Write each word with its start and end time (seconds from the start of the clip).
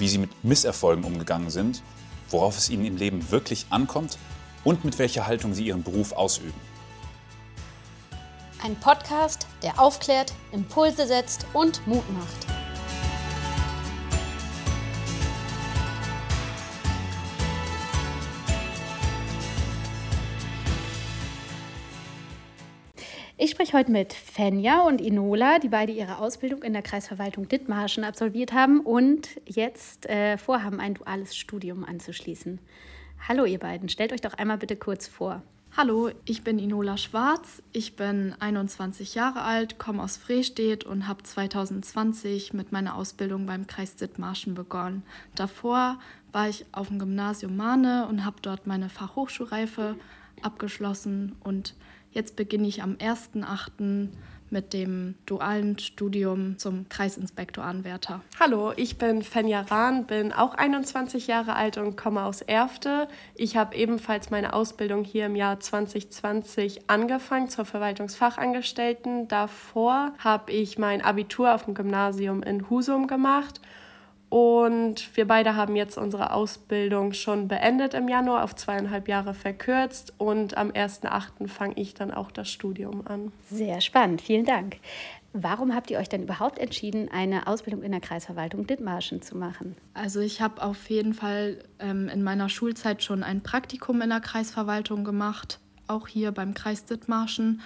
wie 0.00 0.08
sie 0.08 0.18
mit 0.18 0.44
Misserfolgen 0.44 1.04
umgegangen 1.04 1.50
sind, 1.50 1.82
worauf 2.30 2.58
es 2.58 2.70
ihnen 2.70 2.84
im 2.84 2.96
Leben 2.96 3.30
wirklich 3.30 3.66
ankommt 3.70 4.18
und 4.64 4.84
mit 4.84 4.98
welcher 4.98 5.26
Haltung 5.26 5.54
sie 5.54 5.66
ihren 5.66 5.82
Beruf 5.82 6.12
ausüben. 6.12 6.60
Ein 8.62 8.76
Podcast, 8.76 9.46
der 9.62 9.80
aufklärt, 9.80 10.34
Impulse 10.52 11.06
setzt 11.06 11.46
und 11.54 11.86
Mut 11.86 12.04
macht. 12.12 12.49
Spreche 23.60 23.76
heute 23.76 23.92
mit 23.92 24.14
Fenja 24.14 24.80
und 24.86 25.02
Inola, 25.02 25.58
die 25.58 25.68
beide 25.68 25.92
ihre 25.92 26.16
Ausbildung 26.16 26.62
in 26.62 26.72
der 26.72 26.80
Kreisverwaltung 26.80 27.46
Dithmarschen 27.46 28.04
absolviert 28.04 28.54
haben 28.54 28.80
und 28.80 29.28
jetzt 29.44 30.08
äh, 30.08 30.38
vorhaben, 30.38 30.80
ein 30.80 30.94
duales 30.94 31.36
Studium 31.36 31.84
anzuschließen. 31.84 32.58
Hallo 33.28 33.44
ihr 33.44 33.58
beiden, 33.58 33.90
stellt 33.90 34.14
euch 34.14 34.22
doch 34.22 34.32
einmal 34.32 34.56
bitte 34.56 34.76
kurz 34.76 35.08
vor. 35.08 35.42
Hallo, 35.76 36.08
ich 36.24 36.42
bin 36.42 36.58
Inola 36.58 36.96
Schwarz, 36.96 37.62
ich 37.72 37.96
bin 37.96 38.34
21 38.40 39.14
Jahre 39.14 39.42
alt, 39.42 39.78
komme 39.78 40.02
aus 40.02 40.16
Frestedt 40.16 40.84
und 40.84 41.06
habe 41.06 41.22
2020 41.22 42.54
mit 42.54 42.72
meiner 42.72 42.94
Ausbildung 42.94 43.44
beim 43.44 43.66
Kreis 43.66 43.94
Dithmarschen 43.94 44.54
begonnen. 44.54 45.02
Davor 45.34 45.98
war 46.32 46.48
ich 46.48 46.64
auf 46.72 46.88
dem 46.88 46.98
Gymnasium 46.98 47.58
Mahne 47.58 48.06
und 48.08 48.24
habe 48.24 48.36
dort 48.40 48.66
meine 48.66 48.88
Fachhochschulreife 48.88 49.96
abgeschlossen 50.40 51.36
und 51.44 51.74
Jetzt 52.12 52.34
beginne 52.34 52.66
ich 52.66 52.82
am 52.82 52.94
1.8. 52.94 54.08
mit 54.50 54.72
dem 54.72 55.14
dualen 55.26 55.78
Studium 55.78 56.58
zum 56.58 56.88
Kreisinspektoranwärter. 56.88 58.20
Hallo, 58.40 58.72
ich 58.74 58.98
bin 58.98 59.22
Fenja 59.22 59.60
Rahn, 59.60 60.06
bin 60.06 60.32
auch 60.32 60.54
21 60.54 61.28
Jahre 61.28 61.54
alt 61.54 61.78
und 61.78 61.96
komme 61.96 62.24
aus 62.24 62.42
Erfte. 62.42 63.06
Ich 63.36 63.56
habe 63.56 63.76
ebenfalls 63.76 64.30
meine 64.30 64.54
Ausbildung 64.54 65.04
hier 65.04 65.26
im 65.26 65.36
Jahr 65.36 65.60
2020 65.60 66.90
angefangen 66.90 67.48
zur 67.48 67.64
Verwaltungsfachangestellten. 67.64 69.28
Davor 69.28 70.12
habe 70.18 70.50
ich 70.50 70.78
mein 70.78 71.02
Abitur 71.02 71.54
auf 71.54 71.66
dem 71.66 71.74
Gymnasium 71.74 72.42
in 72.42 72.68
Husum 72.68 73.06
gemacht 73.06 73.60
und 74.30 75.16
wir 75.16 75.26
beide 75.26 75.56
haben 75.56 75.74
jetzt 75.74 75.98
unsere 75.98 76.32
Ausbildung 76.32 77.12
schon 77.14 77.48
beendet 77.48 77.94
im 77.94 78.08
Januar, 78.08 78.44
auf 78.44 78.54
zweieinhalb 78.54 79.08
Jahre 79.08 79.34
verkürzt. 79.34 80.14
Und 80.18 80.56
am 80.56 80.70
1.8. 80.70 81.48
fange 81.48 81.74
ich 81.74 81.94
dann 81.94 82.12
auch 82.12 82.30
das 82.30 82.48
Studium 82.48 83.04
an. 83.08 83.32
Sehr 83.50 83.80
spannend, 83.80 84.22
vielen 84.22 84.44
Dank. 84.44 84.76
Warum 85.32 85.74
habt 85.74 85.90
ihr 85.90 85.98
euch 85.98 86.08
denn 86.08 86.22
überhaupt 86.22 86.60
entschieden, 86.60 87.08
eine 87.10 87.48
Ausbildung 87.48 87.82
in 87.82 87.90
der 87.90 88.00
Kreisverwaltung 88.00 88.68
Dithmarschen 88.68 89.20
zu 89.20 89.36
machen? 89.36 89.76
Also 89.94 90.20
ich 90.20 90.40
habe 90.40 90.62
auf 90.62 90.88
jeden 90.90 91.12
Fall 91.12 91.58
ähm, 91.80 92.08
in 92.08 92.22
meiner 92.22 92.48
Schulzeit 92.48 93.02
schon 93.02 93.24
ein 93.24 93.42
Praktikum 93.42 94.00
in 94.00 94.10
der 94.10 94.20
Kreisverwaltung 94.20 95.02
gemacht, 95.02 95.58
auch 95.88 96.06
hier 96.06 96.30
beim 96.30 96.54
Kreis 96.54 96.84
Dithmarschen. 96.84 97.62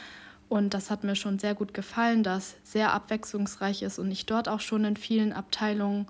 Und 0.48 0.72
das 0.72 0.90
hat 0.90 1.04
mir 1.04 1.14
schon 1.14 1.38
sehr 1.38 1.54
gut 1.54 1.74
gefallen, 1.74 2.22
da 2.22 2.38
es 2.38 2.56
sehr 2.62 2.94
abwechslungsreich 2.94 3.82
ist 3.82 3.98
und 3.98 4.10
ich 4.10 4.24
dort 4.24 4.48
auch 4.48 4.60
schon 4.60 4.86
in 4.86 4.96
vielen 4.96 5.34
Abteilungen 5.34 6.06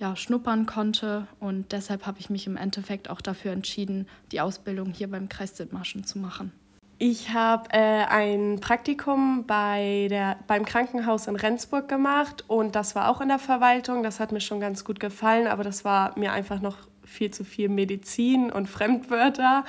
ja, 0.00 0.16
schnuppern 0.16 0.66
konnte. 0.66 1.28
Und 1.38 1.72
deshalb 1.72 2.06
habe 2.06 2.18
ich 2.18 2.30
mich 2.30 2.46
im 2.46 2.56
Endeffekt 2.56 3.08
auch 3.08 3.20
dafür 3.20 3.52
entschieden, 3.52 4.08
die 4.32 4.40
Ausbildung 4.40 4.92
hier 4.92 5.10
beim 5.10 5.28
Kreis 5.28 5.52
Dithmarschen 5.52 6.04
zu 6.04 6.18
machen. 6.18 6.52
Ich 6.98 7.32
habe 7.32 7.70
äh, 7.70 8.04
ein 8.04 8.58
Praktikum 8.60 9.46
bei 9.46 10.08
der, 10.10 10.36
beim 10.46 10.66
Krankenhaus 10.66 11.28
in 11.28 11.36
Rendsburg 11.36 11.88
gemacht 11.88 12.44
und 12.46 12.74
das 12.74 12.94
war 12.94 13.08
auch 13.08 13.22
in 13.22 13.28
der 13.28 13.38
Verwaltung. 13.38 14.02
Das 14.02 14.20
hat 14.20 14.32
mir 14.32 14.40
schon 14.40 14.60
ganz 14.60 14.84
gut 14.84 15.00
gefallen, 15.00 15.46
aber 15.46 15.64
das 15.64 15.84
war 15.84 16.18
mir 16.18 16.32
einfach 16.32 16.60
noch 16.60 16.76
viel 17.02 17.30
zu 17.30 17.44
viel 17.44 17.70
Medizin 17.70 18.52
und 18.52 18.68
Fremdwörter. 18.68 19.64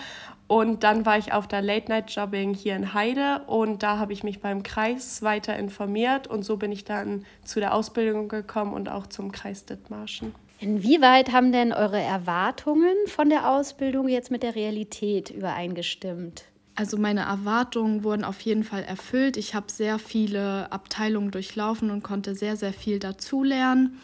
Und 0.52 0.84
dann 0.84 1.06
war 1.06 1.18
ich 1.18 1.32
auf 1.32 1.48
der 1.48 1.62
Late-Night-Jobbing 1.62 2.54
hier 2.54 2.76
in 2.76 2.94
Heide 2.94 3.44
und 3.48 3.84
da 3.84 3.98
habe 3.98 4.12
ich 4.12 4.22
mich 4.26 4.42
beim 4.42 4.64
Kreis 4.64 5.22
weiter 5.22 5.56
informiert 5.56 6.28
und 6.28 6.44
so 6.44 6.58
bin 6.58 6.74
ich 6.74 6.84
dann 6.84 7.24
zu 7.46 7.62
der 7.62 7.74
Ausbildung 7.74 8.28
gekommen 8.28 8.74
und 8.74 8.90
auch 8.90 9.08
zum 9.08 9.32
Kreis 9.32 9.64
Dithmarschen. 9.64 10.36
Inwieweit 10.60 11.32
haben 11.32 11.54
denn 11.54 11.72
eure 11.72 12.02
Erwartungen 12.02 12.94
von 13.08 13.30
der 13.30 13.50
Ausbildung 13.50 14.10
jetzt 14.10 14.30
mit 14.30 14.44
der 14.44 14.56
Realität 14.56 15.30
übereingestimmt? 15.30 16.44
Also 16.76 16.98
meine 16.98 17.22
Erwartungen 17.22 18.04
wurden 18.04 18.26
auf 18.26 18.42
jeden 18.42 18.66
Fall 18.66 18.84
erfüllt. 18.84 19.38
Ich 19.38 19.56
habe 19.56 19.72
sehr 19.72 20.00
viele 20.00 20.70
Abteilungen 20.70 21.32
durchlaufen 21.32 21.90
und 21.92 22.04
konnte 22.04 22.36
sehr, 22.36 22.58
sehr 22.58 22.74
viel 22.74 23.00
dazulernen. 23.00 24.02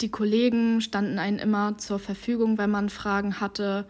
Die 0.00 0.10
Kollegen 0.10 0.80
standen 0.80 1.18
einem 1.18 1.38
immer 1.38 1.76
zur 1.76 1.98
Verfügung, 1.98 2.56
wenn 2.56 2.70
man 2.70 2.88
Fragen 2.88 3.40
hatte. 3.40 3.84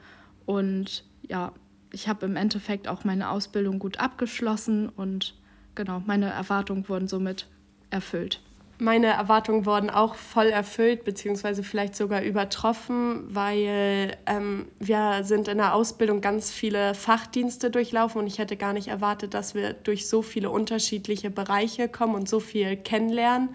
Und 0.47 1.05
ja, 1.23 1.53
ich 1.97 2.09
habe 2.09 2.27
im 2.27 2.37
Endeffekt 2.37 2.89
auch 2.89 3.05
meine 3.05 3.31
Ausbildung 3.31 3.79
gut 3.79 3.99
abgeschlossen 3.99 4.91
und 4.91 5.35
genau, 5.75 6.03
meine 6.05 6.27
Erwartungen 6.27 6.87
wurden 6.91 7.09
somit 7.09 7.47
erfüllt. 7.89 8.43
Meine 8.79 9.07
Erwartungen 9.07 9.65
wurden 9.65 9.89
auch 9.89 10.15
voll 10.15 10.49
erfüllt, 10.49 11.05
beziehungsweise 11.05 11.63
vielleicht 11.63 11.97
sogar 11.97 12.21
übertroffen, 12.21 13.35
weil 13.35 14.15
ähm, 14.27 14.67
wir 14.79 15.25
sind 15.25 15.49
in 15.49 15.57
der 15.57 15.75
Ausbildung 15.75 16.21
ganz 16.21 16.51
viele 16.51 16.93
Fachdienste 16.93 17.71
durchlaufen 17.71 18.21
und 18.21 18.27
ich 18.27 18.39
hätte 18.39 18.59
gar 18.59 18.75
nicht 18.75 18.89
erwartet, 18.89 19.33
dass 19.33 19.55
wir 19.55 19.73
durch 19.73 20.07
so 20.07 20.21
viele 20.21 20.51
unterschiedliche 20.51 21.31
Bereiche 21.31 21.89
kommen 21.89 22.15
und 22.15 22.29
so 22.29 22.41
viel 22.41 22.77
kennenlernen. 22.77 23.49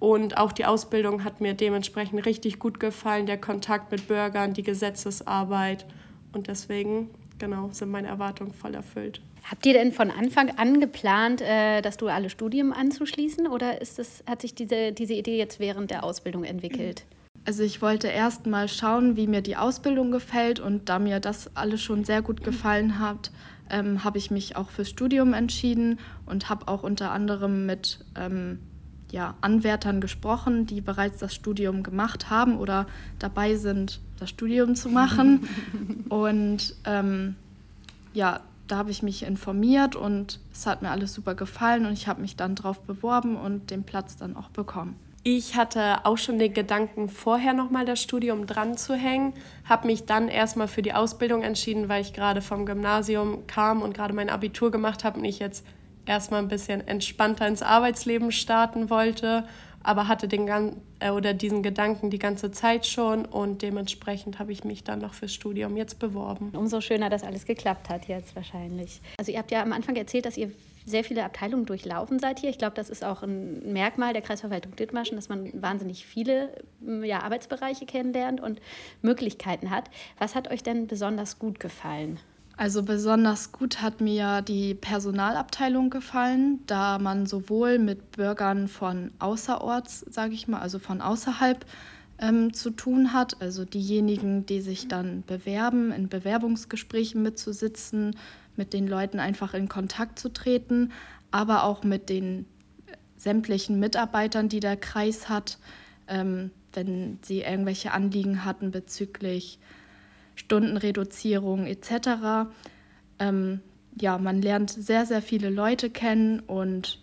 Und 0.00 0.36
auch 0.36 0.50
die 0.50 0.66
Ausbildung 0.66 1.22
hat 1.22 1.40
mir 1.40 1.54
dementsprechend 1.54 2.26
richtig 2.26 2.58
gut 2.58 2.80
gefallen, 2.80 3.26
der 3.26 3.40
Kontakt 3.40 3.92
mit 3.92 4.08
Bürgern, 4.08 4.52
die 4.52 4.64
Gesetzesarbeit. 4.64 5.86
Und 6.32 6.48
deswegen 6.48 7.10
genau, 7.38 7.70
sind 7.72 7.90
meine 7.90 8.08
Erwartungen 8.08 8.52
voll 8.52 8.74
erfüllt. 8.74 9.20
Habt 9.44 9.64
ihr 9.64 9.72
denn 9.72 9.92
von 9.92 10.10
Anfang 10.10 10.50
an 10.58 10.80
geplant, 10.80 11.40
äh, 11.40 11.80
das 11.80 11.96
duale 11.96 12.28
Studium 12.30 12.72
anzuschließen 12.72 13.46
oder 13.46 13.80
ist 13.80 13.98
das, 13.98 14.22
hat 14.26 14.42
sich 14.42 14.54
diese, 14.54 14.92
diese 14.92 15.14
Idee 15.14 15.38
jetzt 15.38 15.58
während 15.58 15.90
der 15.90 16.04
Ausbildung 16.04 16.44
entwickelt? 16.44 17.04
Also 17.44 17.62
ich 17.62 17.80
wollte 17.80 18.08
erst 18.08 18.46
mal 18.46 18.68
schauen, 18.68 19.16
wie 19.16 19.26
mir 19.26 19.40
die 19.40 19.56
Ausbildung 19.56 20.10
gefällt 20.10 20.60
und 20.60 20.90
da 20.90 20.98
mir 20.98 21.18
das 21.18 21.56
alles 21.56 21.80
schon 21.80 22.04
sehr 22.04 22.20
gut 22.20 22.44
gefallen 22.44 22.98
hat, 22.98 23.30
ähm, 23.70 24.04
habe 24.04 24.18
ich 24.18 24.30
mich 24.30 24.56
auch 24.56 24.68
fürs 24.68 24.90
Studium 24.90 25.32
entschieden 25.32 25.98
und 26.26 26.50
habe 26.50 26.68
auch 26.68 26.82
unter 26.82 27.10
anderem 27.10 27.64
mit 27.64 28.00
ähm, 28.16 28.58
ja, 29.10 29.34
Anwärtern 29.40 30.00
gesprochen, 30.00 30.66
die 30.66 30.80
bereits 30.80 31.18
das 31.18 31.34
Studium 31.34 31.82
gemacht 31.82 32.30
haben 32.30 32.58
oder 32.58 32.86
dabei 33.18 33.56
sind, 33.56 34.00
das 34.18 34.30
Studium 34.30 34.74
zu 34.74 34.88
machen. 34.88 35.48
und 36.08 36.74
ähm, 36.84 37.36
ja, 38.12 38.40
da 38.66 38.76
habe 38.76 38.90
ich 38.90 39.02
mich 39.02 39.22
informiert 39.22 39.96
und 39.96 40.40
es 40.52 40.66
hat 40.66 40.82
mir 40.82 40.90
alles 40.90 41.14
super 41.14 41.34
gefallen 41.34 41.86
und 41.86 41.92
ich 41.92 42.06
habe 42.06 42.20
mich 42.20 42.36
dann 42.36 42.54
darauf 42.54 42.80
beworben 42.80 43.36
und 43.36 43.70
den 43.70 43.82
Platz 43.82 44.16
dann 44.16 44.36
auch 44.36 44.50
bekommen. 44.50 44.96
Ich 45.24 45.56
hatte 45.56 46.04
auch 46.06 46.16
schon 46.16 46.38
den 46.38 46.54
Gedanken, 46.54 47.08
vorher 47.08 47.52
nochmal 47.52 47.84
das 47.84 48.00
Studium 48.00 48.46
dran 48.46 48.76
zu 48.76 48.94
hängen, 48.94 49.34
habe 49.64 49.86
mich 49.86 50.06
dann 50.06 50.28
erstmal 50.28 50.68
für 50.68 50.80
die 50.80 50.94
Ausbildung 50.94 51.42
entschieden, 51.42 51.88
weil 51.88 52.02
ich 52.02 52.12
gerade 52.12 52.40
vom 52.40 52.66
Gymnasium 52.66 53.46
kam 53.46 53.82
und 53.82 53.94
gerade 53.94 54.14
mein 54.14 54.30
Abitur 54.30 54.70
gemacht 54.70 55.04
habe 55.04 55.18
und 55.18 55.24
ich 55.24 55.38
jetzt 55.38 55.66
erstmal 56.08 56.40
ein 56.40 56.48
bisschen 56.48 56.86
entspannter 56.86 57.46
ins 57.46 57.62
Arbeitsleben 57.62 58.32
starten 58.32 58.90
wollte, 58.90 59.44
aber 59.82 60.08
hatte 60.08 60.26
den 60.26 60.48
äh, 61.00 61.10
oder 61.10 61.34
diesen 61.34 61.62
Gedanken 61.62 62.10
die 62.10 62.18
ganze 62.18 62.50
Zeit 62.50 62.86
schon 62.86 63.24
und 63.24 63.62
dementsprechend 63.62 64.38
habe 64.38 64.52
ich 64.52 64.64
mich 64.64 64.84
dann 64.84 64.98
noch 65.00 65.14
fürs 65.14 65.32
Studium 65.32 65.76
jetzt 65.76 65.98
beworben. 65.98 66.50
Umso 66.54 66.80
schöner, 66.80 67.10
dass 67.10 67.22
alles 67.22 67.44
geklappt 67.46 67.88
hat 67.88 68.08
jetzt 68.08 68.34
wahrscheinlich. 68.34 69.00
Also 69.18 69.32
ihr 69.32 69.38
habt 69.38 69.50
ja 69.50 69.62
am 69.62 69.72
Anfang 69.72 69.94
erzählt, 69.96 70.26
dass 70.26 70.36
ihr 70.36 70.50
sehr 70.84 71.04
viele 71.04 71.24
Abteilungen 71.24 71.66
durchlaufen 71.66 72.18
seid 72.18 72.38
hier. 72.40 72.50
Ich 72.50 72.58
glaube, 72.58 72.74
das 72.74 72.88
ist 72.88 73.04
auch 73.04 73.22
ein 73.22 73.72
Merkmal 73.72 74.14
der 74.14 74.22
Kreisverwaltung 74.22 74.74
Dithmarschen, 74.74 75.16
dass 75.16 75.28
man 75.28 75.50
wahnsinnig 75.60 76.06
viele 76.06 76.50
ja, 77.02 77.20
Arbeitsbereiche 77.20 77.84
kennenlernt 77.84 78.40
und 78.40 78.60
Möglichkeiten 79.02 79.70
hat. 79.70 79.90
Was 80.18 80.34
hat 80.34 80.50
euch 80.50 80.62
denn 80.62 80.86
besonders 80.86 81.38
gut 81.38 81.60
gefallen? 81.60 82.18
Also 82.58 82.82
besonders 82.82 83.52
gut 83.52 83.82
hat 83.82 84.00
mir 84.00 84.42
die 84.42 84.74
Personalabteilung 84.74 85.90
gefallen, 85.90 86.58
da 86.66 86.98
man 86.98 87.24
sowohl 87.24 87.78
mit 87.78 88.10
Bürgern 88.10 88.66
von 88.66 89.12
außerorts, 89.20 90.00
sage 90.10 90.34
ich 90.34 90.48
mal, 90.48 90.58
also 90.58 90.80
von 90.80 91.00
außerhalb, 91.00 91.64
ähm, 92.18 92.52
zu 92.52 92.70
tun 92.70 93.12
hat. 93.12 93.40
Also 93.40 93.64
diejenigen, 93.64 94.44
die 94.44 94.60
sich 94.60 94.88
dann 94.88 95.22
bewerben, 95.24 95.92
in 95.92 96.08
Bewerbungsgesprächen 96.08 97.22
mitzusitzen, 97.22 98.16
mit 98.56 98.72
den 98.72 98.88
Leuten 98.88 99.20
einfach 99.20 99.54
in 99.54 99.68
Kontakt 99.68 100.18
zu 100.18 100.28
treten, 100.28 100.90
aber 101.30 101.62
auch 101.62 101.84
mit 101.84 102.08
den 102.08 102.44
sämtlichen 103.16 103.78
Mitarbeitern, 103.78 104.48
die 104.48 104.58
der 104.58 104.76
Kreis 104.76 105.28
hat, 105.28 105.58
ähm, 106.08 106.50
wenn 106.72 107.20
sie 107.22 107.42
irgendwelche 107.42 107.92
Anliegen 107.92 108.44
hatten 108.44 108.72
bezüglich 108.72 109.60
Stundenreduzierung 110.38 111.66
etc. 111.66 112.50
Ähm, 113.18 113.60
ja, 114.00 114.18
man 114.18 114.40
lernt 114.40 114.70
sehr, 114.70 115.04
sehr 115.04 115.22
viele 115.22 115.50
Leute 115.50 115.90
kennen 115.90 116.40
und 116.40 117.00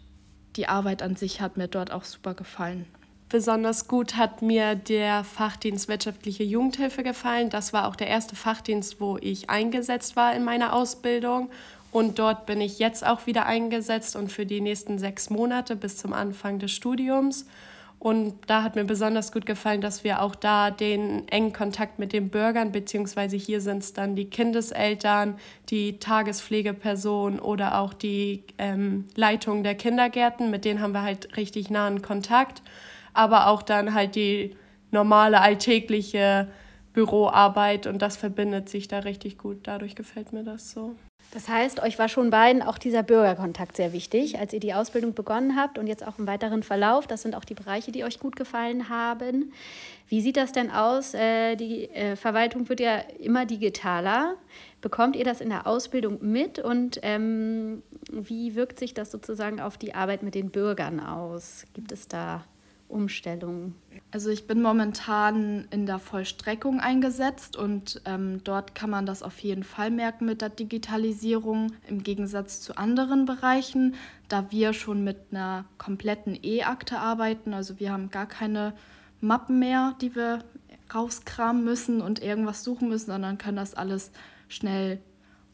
die 0.56 0.68
Arbeit 0.68 1.02
an 1.02 1.16
sich 1.16 1.42
hat 1.42 1.58
mir 1.58 1.68
dort 1.68 1.92
auch 1.92 2.06
super 2.06 2.34
gefallen. 2.34 2.86
Besonders 3.28 3.88
gut 3.88 4.16
hat 4.16 4.42
mir 4.42 4.76
der 4.76 5.24
Fachdienst 5.24 5.90
wirtschaftliche 5.90 6.44
Jugendhilfe 6.44 7.04
gefallen. 7.04 7.50
Das 7.50 7.74
war 7.74 7.88
auch 7.88 7.96
der 7.96 8.08
erste 8.08 8.36
Fachdienst, 8.36 9.02
wo 9.02 9.18
ich 9.18 9.50
eingesetzt 9.50 10.16
war 10.16 10.34
in 10.34 10.44
meiner 10.44 10.74
Ausbildung. 10.74 11.50
Und 11.92 12.20
dort 12.20 12.46
bin 12.46 12.62
ich 12.62 12.80
jetzt 12.80 13.06
auch 13.06 13.26
wieder 13.26 13.46
eingesetzt 13.46 14.16
und 14.16 14.32
für 14.32 14.46
die 14.46 14.62
nächsten 14.62 15.00
sechs 15.00 15.30
Monate 15.30 15.76
bis 15.76 15.98
zum 15.98 16.14
Anfang 16.14 16.60
des 16.60 16.72
Studiums. 16.72 17.46
Und 18.06 18.36
da 18.46 18.62
hat 18.62 18.76
mir 18.76 18.84
besonders 18.84 19.32
gut 19.32 19.48
gefallen, 19.48 19.82
dass 19.82 20.04
wir 20.04 20.22
auch 20.22 20.36
da 20.36 20.70
den 20.70 21.28
engen 21.28 21.54
Kontakt 21.54 21.98
mit 21.98 22.14
den 22.14 22.30
Bürgern, 22.30 22.72
beziehungsweise 22.72 23.36
hier 23.36 23.62
sind 23.62 23.80
es 23.80 23.94
dann 23.94 24.16
die 24.16 24.30
Kindeseltern, 24.30 25.40
die 25.72 25.98
Tagespflegeperson 25.98 27.40
oder 27.40 27.80
auch 27.80 27.96
die 27.96 28.44
ähm, 28.60 29.06
Leitung 29.16 29.64
der 29.64 29.74
Kindergärten, 29.74 30.52
mit 30.52 30.66
denen 30.66 30.82
haben 30.82 30.92
wir 30.92 31.02
halt 31.02 31.36
richtig 31.36 31.72
nahen 31.72 32.04
Kontakt. 32.04 32.62
Aber 33.16 33.48
auch 33.48 33.64
dann 33.64 33.96
halt 33.96 34.14
die 34.14 34.56
normale 34.92 35.42
alltägliche 35.42 36.48
Büroarbeit 36.94 37.88
und 37.88 38.04
das 38.04 38.18
verbindet 38.18 38.70
sich 38.70 38.88
da 38.88 39.00
richtig 39.00 39.40
gut. 39.40 39.62
Dadurch 39.64 39.96
gefällt 39.96 40.32
mir 40.32 40.44
das 40.44 40.70
so. 40.70 40.96
Das 41.32 41.50
heißt, 41.50 41.82
euch 41.82 42.00
war 42.00 42.08
schon 42.08 42.30
beiden 42.30 42.62
auch 42.62 42.78
dieser 42.78 43.04
Bürgerkontakt 43.04 43.76
sehr 43.76 43.92
wichtig, 43.92 44.40
als 44.40 44.54
ihr 44.54 44.62
die 44.62 44.74
Ausbildung 44.74 45.14
begonnen 45.14 45.58
habt 45.58 45.78
und 45.78 45.88
jetzt 45.88 46.06
auch 46.06 46.18
im 46.18 46.28
weiteren 46.28 46.64
Verlauf. 46.64 47.08
Das 47.08 47.24
sind 47.24 47.36
auch 47.36 47.44
die 47.44 47.54
Bereiche, 47.54 47.92
die 47.92 48.06
euch 48.06 48.20
gut 48.20 48.38
gefallen 48.38 48.88
haben. 48.88 49.52
Wie 50.08 50.22
sieht 50.22 50.38
das 50.38 50.54
denn 50.54 50.72
aus? 50.72 51.14
Äh, 51.14 51.56
die 51.56 51.90
äh, 51.90 52.16
Verwaltung 52.16 52.70
wird 52.70 52.80
ja 52.80 53.00
immer 53.20 53.46
digitaler. 53.46 54.36
Bekommt 54.82 55.16
ihr 55.16 55.26
das 55.26 55.42
in 55.42 55.50
der 55.50 55.68
Ausbildung 55.68 56.20
mit 56.22 56.60
und 56.60 57.00
ähm, 57.02 57.82
wie 58.12 58.56
wirkt 58.56 58.80
sich 58.80 58.94
das 58.94 59.12
sozusagen 59.12 59.60
auf 59.60 59.78
die 59.78 59.96
Arbeit 59.96 60.24
mit 60.24 60.36
den 60.36 60.52
Bürgern 60.52 61.00
aus? 61.00 61.66
Gibt 61.74 61.92
es 61.92 62.08
da 62.08 62.46
Umstellungen? 62.88 63.76
Also 64.12 64.30
ich 64.30 64.48
bin 64.48 64.62
momentan 64.62 65.68
in 65.72 65.86
der 65.86 66.00
Vollstreckung 66.00 66.80
eingesetzt 66.80 67.58
und 67.58 68.02
ähm, 68.06 68.42
dort 68.46 68.74
kann 68.74 68.90
man 68.90 69.06
das 69.06 69.24
auf 69.24 69.40
jeden 69.40 69.64
Fall 69.64 69.92
merken 69.92 70.26
mit 70.26 70.42
der 70.42 70.50
Digitalisierung 70.50 71.74
im 71.88 72.02
Gegensatz 72.02 72.62
zu 72.62 72.78
anderen 72.78 73.26
Bereichen, 73.26 73.96
da 74.30 74.52
wir 74.52 74.72
schon 74.72 75.04
mit 75.04 75.18
einer 75.32 75.66
kompletten 75.78 76.40
E-Akte 76.42 76.98
arbeiten. 76.98 77.54
Also 77.54 77.80
wir 77.80 77.92
haben 77.92 78.10
gar 78.10 78.26
keine 78.26 78.74
Mappen 79.20 79.60
mehr, 79.60 79.96
die 80.00 80.16
wir 80.16 80.40
rauskramen 80.94 81.64
müssen 81.64 82.02
und 82.02 82.22
irgendwas 82.22 82.64
suchen 82.64 82.88
müssen, 82.88 83.08
sondern 83.08 83.38
können 83.38 83.58
das 83.58 83.74
alles 83.74 84.12
schnell 84.48 85.02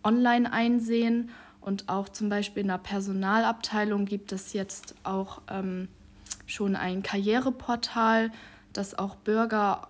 online 0.04 0.52
einsehen. 0.52 1.30
Und 1.62 1.90
auch 1.90 2.10
zum 2.10 2.30
Beispiel 2.30 2.62
in 2.62 2.70
der 2.70 2.80
Personalabteilung 2.80 4.06
gibt 4.06 4.32
es 4.32 4.54
jetzt 4.54 4.96
auch 5.04 5.42
ähm, 5.50 5.88
schon 6.52 6.76
ein 6.76 7.04
Karriereportal, 7.04 8.32
dass 8.74 8.98
auch 8.98 9.16
Bürger 9.16 9.88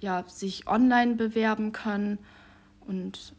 ja, 0.00 0.24
sich 0.28 0.66
online 0.66 1.14
bewerben 1.14 1.72
können. 1.72 2.18
Und 2.86 3.34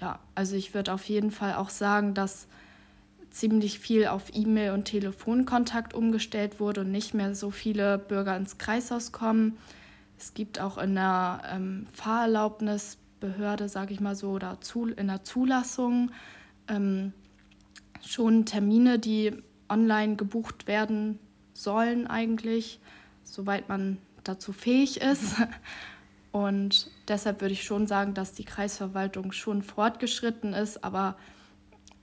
ja, 0.00 0.18
also 0.34 0.56
ich 0.56 0.74
würde 0.74 0.92
auf 0.92 1.04
jeden 1.04 1.30
Fall 1.30 1.54
auch 1.54 1.70
sagen, 1.70 2.14
dass 2.14 2.48
ziemlich 3.30 3.78
viel 3.78 4.06
auf 4.06 4.34
E-Mail 4.34 4.72
und 4.72 4.86
Telefonkontakt 4.86 5.94
umgestellt 5.94 6.58
wurde 6.58 6.82
und 6.82 6.90
nicht 6.90 7.12
mehr 7.12 7.34
so 7.34 7.50
viele 7.50 7.98
Bürger 7.98 8.36
ins 8.36 8.56
Kreishaus 8.58 9.12
kommen. 9.12 9.58
Es 10.18 10.32
gibt 10.32 10.58
auch 10.58 10.78
in 10.78 10.94
der 10.94 11.42
ähm, 11.52 11.86
Fahrerlaubnisbehörde, 11.92 13.68
sage 13.68 13.92
ich 13.92 14.00
mal 14.00 14.14
so, 14.14 14.30
oder 14.30 14.60
zu, 14.62 14.86
in 14.86 15.08
der 15.08 15.22
Zulassung 15.22 16.10
ähm, 16.68 17.12
schon 18.02 18.46
Termine, 18.46 18.98
die 18.98 19.34
online 19.68 20.16
gebucht 20.16 20.66
werden 20.66 21.18
sollen 21.56 22.06
eigentlich, 22.06 22.80
soweit 23.24 23.68
man 23.68 23.98
dazu 24.24 24.52
fähig 24.52 25.00
ist. 25.00 25.36
Und 26.32 26.90
deshalb 27.08 27.40
würde 27.40 27.54
ich 27.54 27.64
schon 27.64 27.86
sagen, 27.86 28.12
dass 28.12 28.34
die 28.34 28.44
Kreisverwaltung 28.44 29.32
schon 29.32 29.62
fortgeschritten 29.62 30.52
ist, 30.52 30.84
aber 30.84 31.16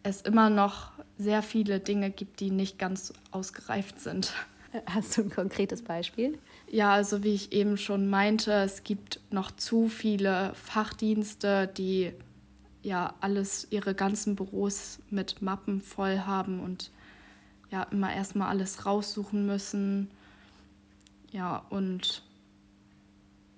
es 0.01 0.21
immer 0.21 0.49
noch 0.49 0.91
sehr 1.17 1.43
viele 1.43 1.79
Dinge 1.79 2.09
gibt, 2.09 2.39
die 2.39 2.49
nicht 2.49 2.79
ganz 2.79 3.13
ausgereift 3.31 3.99
sind. 3.99 4.33
Hast 4.87 5.17
du 5.17 5.21
ein 5.21 5.29
konkretes 5.29 5.83
Beispiel? 5.83 6.39
Ja, 6.67 6.93
also 6.93 7.23
wie 7.23 7.35
ich 7.35 7.51
eben 7.51 7.77
schon 7.77 8.09
meinte, 8.09 8.51
es 8.51 8.83
gibt 8.83 9.19
noch 9.29 9.51
zu 9.51 9.87
viele 9.87 10.53
Fachdienste, 10.55 11.67
die 11.67 12.11
ja 12.81 13.13
alles, 13.21 13.67
ihre 13.69 13.93
ganzen 13.93 14.35
Büros 14.35 14.99
mit 15.09 15.41
Mappen 15.41 15.79
voll 15.81 16.19
haben 16.19 16.59
und 16.59 16.91
ja 17.73 17.83
immer 17.89 18.13
erstmal 18.13 18.49
alles 18.49 18.85
raussuchen 18.85 19.45
müssen. 19.47 20.11
Ja, 21.31 21.65
und 21.71 22.21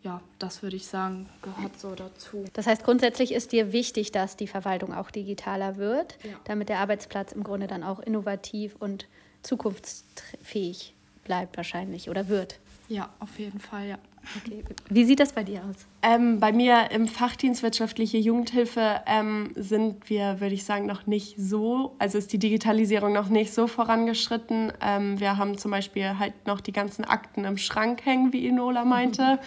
ja, 0.04 0.22
das 0.40 0.64
würde 0.64 0.78
ich 0.78 0.88
sagen, 0.88 1.28
gehört 1.42 1.78
so 1.78 1.94
dazu. 1.96 2.46
Das 2.54 2.66
heißt, 2.66 2.84
grundsätzlich 2.84 3.34
ist 3.34 3.52
dir 3.52 3.74
wichtig, 3.74 4.14
dass 4.14 4.38
die 4.38 4.48
Verwaltung 4.48 4.94
auch 4.94 5.12
digitaler 5.12 5.76
wird, 5.76 6.18
ja. 6.24 6.30
damit 6.46 6.70
der 6.70 6.80
Arbeitsplatz 6.80 7.34
im 7.34 7.44
Grunde 7.44 7.68
dann 7.68 7.84
auch 7.84 8.00
innovativ 8.00 8.76
und 8.80 9.08
zukunftsfähig 9.44 10.94
bleibt 11.26 11.58
wahrscheinlich 11.58 12.10
oder 12.10 12.30
wird. 12.30 12.60
Ja, 12.88 13.10
auf 13.20 13.38
jeden 13.38 13.60
Fall, 13.60 13.88
ja. 13.88 13.98
Okay. 14.44 14.64
Wie 14.90 15.06
sieht 15.06 15.20
das 15.20 15.34
bei 15.34 15.44
dir 15.44 15.62
aus? 15.70 15.86
Ähm, 16.02 16.40
bei 16.40 16.52
mir 16.52 16.92
im 16.92 17.08
Fachdienst 17.08 17.64
wirtschaftliche 17.64 18.18
Jugendhilfe 18.18 19.02
ähm, 19.06 19.52
sind 19.56 20.10
wir, 20.10 20.40
würde 20.40 20.56
ich 20.56 20.64
sagen, 20.64 20.86
noch 20.86 21.08
nicht 21.08 21.36
so, 21.38 21.96
also 22.00 22.18
ist 22.18 22.34
die 22.34 22.40
Digitalisierung 22.40 23.14
noch 23.14 23.30
nicht 23.30 23.54
so 23.54 23.68
vorangeschritten. 23.68 24.74
Ähm, 24.82 25.20
wir 25.20 25.38
haben 25.38 25.58
zum 25.58 25.72
Beispiel 25.72 26.18
halt 26.18 26.34
noch 26.46 26.62
die 26.62 26.74
ganzen 26.74 27.06
Akten 27.06 27.46
im 27.46 27.58
Schrank 27.58 28.06
hängen, 28.06 28.34
wie 28.34 28.46
Inola 28.48 28.86
meinte. 28.86 29.40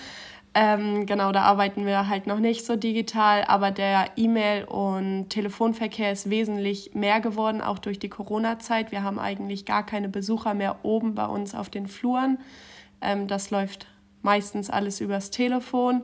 Ähm, 0.55 1.07
genau, 1.07 1.31
da 1.31 1.43
arbeiten 1.43 1.87
wir 1.87 2.09
halt 2.09 2.27
noch 2.27 2.39
nicht 2.39 2.65
so 2.65 2.75
digital, 2.75 3.45
aber 3.45 3.71
der 3.71 4.07
E-Mail- 4.17 4.65
und 4.65 5.29
Telefonverkehr 5.29 6.11
ist 6.11 6.31
wesentlich 6.31 6.95
mehr 6.95 7.21
geworden, 7.21 7.61
auch 7.61 7.79
durch 7.79 7.99
die 7.99 8.09
Corona-Zeit. 8.09 8.91
Wir 8.91 9.03
haben 9.03 9.19
eigentlich 9.19 9.67
gar 9.67 9.85
keine 9.85 10.09
Besucher 10.09 10.55
mehr 10.55 10.85
oben 10.85 11.15
bei 11.15 11.27
uns 11.27 11.55
auf 11.55 11.69
den 11.71 11.87
Fluren. 11.87 12.39
Ähm, 13.01 13.29
das 13.29 13.51
läuft 13.51 13.87
meistens 14.29 14.69
alles 14.69 15.01
übers 15.01 15.31
Telefon. 15.31 16.03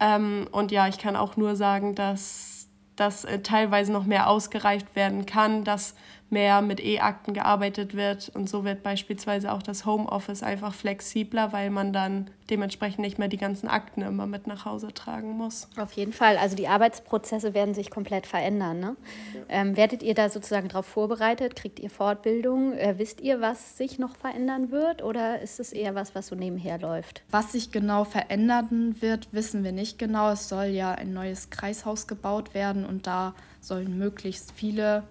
Ähm, 0.00 0.46
und 0.52 0.70
ja, 0.70 0.86
ich 0.86 0.98
kann 0.98 1.16
auch 1.16 1.38
nur 1.38 1.56
sagen, 1.56 1.94
dass 1.94 2.68
das 2.94 3.24
äh, 3.24 3.40
teilweise 3.40 3.90
noch 3.90 4.04
mehr 4.04 4.28
ausgereift 4.28 4.94
werden 4.94 5.24
kann, 5.24 5.64
dass 5.64 5.94
mehr 6.30 6.60
mit 6.60 6.84
E-Akten 6.84 7.32
gearbeitet 7.32 7.94
wird. 7.94 8.30
Und 8.34 8.48
so 8.48 8.64
wird 8.64 8.82
beispielsweise 8.82 9.52
auch 9.52 9.62
das 9.62 9.86
Homeoffice 9.86 10.42
einfach 10.42 10.74
flexibler, 10.74 11.52
weil 11.52 11.70
man 11.70 11.92
dann 11.92 12.30
dementsprechend 12.50 13.00
nicht 13.00 13.18
mehr 13.18 13.28
die 13.28 13.36
ganzen 13.36 13.68
Akten 13.68 14.02
immer 14.02 14.26
mit 14.26 14.46
nach 14.46 14.64
Hause 14.64 14.92
tragen 14.92 15.32
muss. 15.32 15.68
Auf 15.76 15.92
jeden 15.92 16.12
Fall. 16.12 16.36
Also 16.38 16.56
die 16.56 16.68
Arbeitsprozesse 16.68 17.54
werden 17.54 17.74
sich 17.74 17.90
komplett 17.90 18.26
verändern. 18.26 18.80
Ne? 18.80 18.96
Ja. 19.34 19.40
Ähm, 19.48 19.76
werdet 19.76 20.02
ihr 20.02 20.14
da 20.14 20.28
sozusagen 20.28 20.68
darauf 20.68 20.86
vorbereitet? 20.86 21.56
Kriegt 21.56 21.78
ihr 21.80 21.90
Fortbildung? 21.90 22.72
Äh, 22.74 22.94
wisst 22.98 23.20
ihr, 23.20 23.40
was 23.40 23.76
sich 23.76 23.98
noch 23.98 24.16
verändern 24.16 24.70
wird? 24.70 25.02
Oder 25.02 25.40
ist 25.40 25.60
es 25.60 25.72
eher 25.72 25.94
was, 25.94 26.14
was 26.14 26.28
so 26.28 26.34
nebenher 26.34 26.78
läuft? 26.78 27.22
Was 27.30 27.52
sich 27.52 27.70
genau 27.70 28.04
verändern 28.04 28.96
wird, 29.00 29.28
wissen 29.32 29.64
wir 29.64 29.72
nicht 29.72 29.98
genau. 29.98 30.30
Es 30.30 30.48
soll 30.48 30.66
ja 30.66 30.92
ein 30.92 31.12
neues 31.12 31.50
Kreishaus 31.50 32.06
gebaut 32.06 32.54
werden 32.54 32.84
und 32.84 33.06
da 33.06 33.34
sollen 33.60 33.98
möglichst 33.98 34.52
viele 34.52 35.04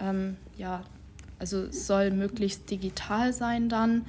ähm, 0.00 0.36
ja, 0.56 0.82
also 1.38 1.64
es 1.64 1.86
soll 1.86 2.10
möglichst 2.10 2.70
digital 2.70 3.32
sein 3.32 3.68
dann. 3.68 4.06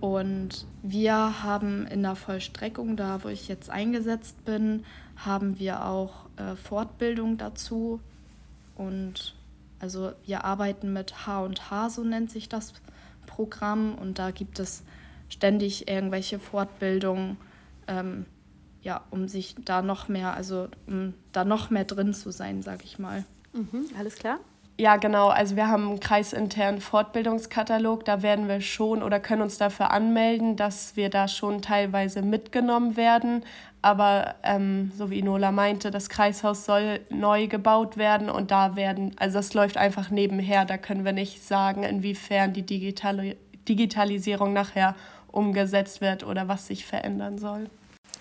Und 0.00 0.66
wir 0.82 1.42
haben 1.42 1.86
in 1.86 2.02
der 2.02 2.16
Vollstreckung, 2.16 2.96
da 2.96 3.22
wo 3.22 3.28
ich 3.28 3.48
jetzt 3.48 3.68
eingesetzt 3.68 4.44
bin, 4.44 4.84
haben 5.16 5.58
wir 5.58 5.84
auch 5.84 6.26
äh, 6.36 6.56
Fortbildung 6.56 7.36
dazu. 7.36 8.00
Und 8.76 9.34
also 9.78 10.12
wir 10.24 10.44
arbeiten 10.44 10.92
mit 10.92 11.26
H 11.26 11.42
und 11.42 11.70
H, 11.70 11.90
so 11.90 12.02
nennt 12.02 12.30
sich 12.30 12.48
das 12.48 12.72
Programm. 13.26 13.94
Und 13.94 14.18
da 14.18 14.30
gibt 14.30 14.58
es 14.58 14.84
ständig 15.28 15.88
irgendwelche 15.88 16.38
Fortbildungen, 16.38 17.36
ähm, 17.86 18.24
ja, 18.82 19.02
um 19.10 19.28
sich 19.28 19.56
da 19.62 19.82
noch 19.82 20.08
mehr, 20.08 20.32
also 20.32 20.68
um 20.86 21.12
da 21.32 21.44
noch 21.44 21.68
mehr 21.68 21.84
drin 21.84 22.14
zu 22.14 22.30
sein, 22.30 22.62
sag 22.62 22.84
ich 22.84 22.98
mal. 22.98 23.26
Mhm, 23.52 23.84
alles 23.98 24.16
klar. 24.16 24.40
Ja, 24.80 24.96
genau. 24.96 25.28
Also 25.28 25.56
wir 25.56 25.68
haben 25.68 25.88
einen 25.88 26.00
kreisinternen 26.00 26.80
Fortbildungskatalog. 26.80 28.02
Da 28.06 28.22
werden 28.22 28.48
wir 28.48 28.62
schon 28.62 29.02
oder 29.02 29.20
können 29.20 29.42
uns 29.42 29.58
dafür 29.58 29.90
anmelden, 29.90 30.56
dass 30.56 30.96
wir 30.96 31.10
da 31.10 31.28
schon 31.28 31.60
teilweise 31.60 32.22
mitgenommen 32.22 32.96
werden. 32.96 33.44
Aber 33.82 34.36
ähm, 34.42 34.90
so 34.96 35.10
wie 35.10 35.20
Nola 35.20 35.52
meinte, 35.52 35.90
das 35.90 36.08
Kreishaus 36.08 36.64
soll 36.64 37.00
neu 37.10 37.46
gebaut 37.46 37.98
werden 37.98 38.30
und 38.30 38.50
da 38.52 38.74
werden, 38.74 39.14
also 39.18 39.36
das 39.36 39.52
läuft 39.52 39.76
einfach 39.76 40.08
nebenher. 40.08 40.64
Da 40.64 40.78
können 40.78 41.04
wir 41.04 41.12
nicht 41.12 41.46
sagen, 41.46 41.82
inwiefern 41.82 42.54
die 42.54 42.62
Digital 42.64 43.36
Digitalisierung 43.68 44.54
nachher 44.54 44.96
umgesetzt 45.30 46.00
wird 46.00 46.24
oder 46.24 46.48
was 46.48 46.68
sich 46.68 46.86
verändern 46.86 47.36
soll. 47.36 47.68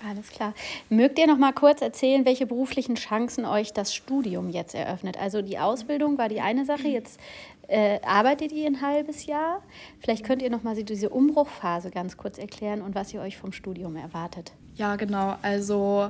Alles 0.07 0.29
klar. 0.29 0.53
Mögt 0.89 1.19
ihr 1.19 1.27
noch 1.27 1.37
mal 1.37 1.51
kurz 1.51 1.81
erzählen, 1.81 2.25
welche 2.25 2.45
beruflichen 2.45 2.95
Chancen 2.95 3.45
euch 3.45 3.73
das 3.73 3.93
Studium 3.93 4.49
jetzt 4.49 4.73
eröffnet? 4.73 5.17
Also 5.19 5.41
die 5.41 5.59
Ausbildung 5.59 6.17
war 6.17 6.29
die 6.29 6.39
eine 6.39 6.65
Sache, 6.65 6.87
jetzt 6.87 7.19
äh, 7.67 7.99
arbeitet 8.01 8.51
ihr 8.51 8.65
ein 8.65 8.81
halbes 8.81 9.25
Jahr. 9.25 9.61
Vielleicht 9.99 10.25
könnt 10.25 10.41
ihr 10.41 10.49
noch 10.49 10.63
mal 10.63 10.75
diese 10.83 11.09
Umbruchphase 11.09 11.91
ganz 11.91 12.17
kurz 12.17 12.37
erklären 12.37 12.81
und 12.81 12.95
was 12.95 13.13
ihr 13.13 13.21
euch 13.21 13.37
vom 13.37 13.51
Studium 13.51 13.95
erwartet. 13.95 14.53
Ja, 14.75 14.95
genau. 14.95 15.35
Also 15.41 16.09